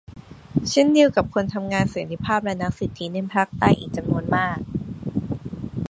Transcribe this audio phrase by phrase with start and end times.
[0.71, 4.57] เช่นเดียวกับคนทำงานสันติภาพและนักสิทธิในภาคใต้อีกจำนวนมาก